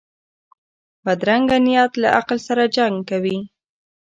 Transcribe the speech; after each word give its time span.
بدرنګه 1.03 1.57
نیت 1.65 1.91
له 2.01 2.07
عقل 2.19 2.37
سره 2.47 2.63
جنګ 2.75 2.95
کوي 3.09 3.37